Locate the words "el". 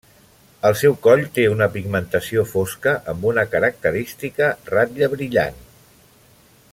0.69-0.77